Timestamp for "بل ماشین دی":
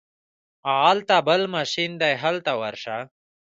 1.27-2.13